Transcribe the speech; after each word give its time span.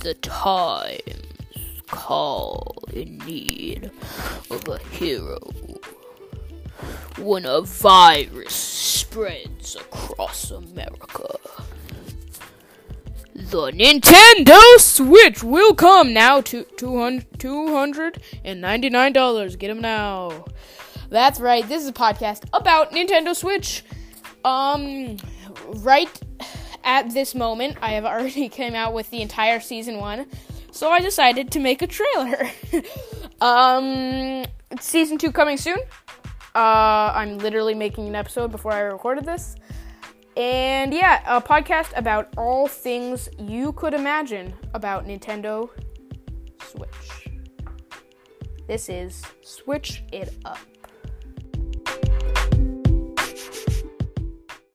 the 0.00 0.14
times 0.14 0.98
call 1.86 2.74
in 2.92 3.18
need 3.18 3.92
of 4.50 4.66
a 4.68 4.78
hero. 4.90 5.38
When 7.18 7.44
a 7.44 7.60
virus 7.60 8.54
spreads 8.54 9.76
across 9.76 10.50
America. 10.50 11.36
The 13.34 13.70
Nintendo 13.72 14.58
Switch 14.78 15.42
will 15.42 15.74
come 15.74 16.14
now 16.14 16.40
to 16.42 16.62
$299. 16.64 19.58
Get 19.58 19.68
them 19.68 19.80
now. 19.80 20.44
That's 21.10 21.40
right. 21.40 21.68
This 21.68 21.82
is 21.82 21.88
a 21.88 21.92
podcast 21.92 22.44
about 22.52 22.92
Nintendo 22.92 23.34
Switch. 23.34 23.82
Um, 24.44 25.16
right 25.76 26.20
at 26.90 27.10
this 27.10 27.36
moment, 27.36 27.76
I 27.80 27.92
have 27.92 28.04
already 28.04 28.48
came 28.60 28.74
out 28.74 28.92
with 28.92 29.10
the 29.10 29.22
entire 29.22 29.60
season 29.60 29.98
one, 29.98 30.26
so 30.72 30.90
I 30.90 30.98
decided 30.98 31.52
to 31.52 31.60
make 31.60 31.82
a 31.82 31.86
trailer. 31.86 32.50
um, 33.40 34.44
season 34.80 35.16
two 35.16 35.30
coming 35.30 35.56
soon. 35.56 35.78
Uh, 36.52 37.12
I'm 37.14 37.38
literally 37.38 37.74
making 37.74 38.08
an 38.08 38.16
episode 38.16 38.50
before 38.50 38.72
I 38.72 38.80
recorded 38.80 39.24
this. 39.24 39.54
And 40.36 40.92
yeah, 40.92 41.22
a 41.26 41.40
podcast 41.40 41.96
about 41.96 42.28
all 42.36 42.66
things 42.66 43.28
you 43.38 43.72
could 43.72 43.94
imagine 43.94 44.52
about 44.74 45.06
Nintendo 45.06 45.70
Switch. 46.60 47.28
This 48.66 48.88
is 48.88 49.22
Switch 49.42 50.02
It 50.12 50.34
Up. 50.44 50.58